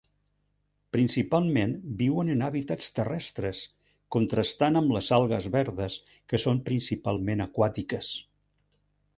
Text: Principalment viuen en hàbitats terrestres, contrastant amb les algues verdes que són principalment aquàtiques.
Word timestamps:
Principalment 0.95 1.75
viuen 1.99 2.31
en 2.35 2.41
hàbitats 2.47 2.87
terrestres, 3.01 3.61
contrastant 4.17 4.81
amb 4.81 4.97
les 4.97 5.13
algues 5.21 5.47
verdes 5.57 5.99
que 6.33 6.43
són 6.47 6.65
principalment 6.71 7.47
aquàtiques. 7.51 8.15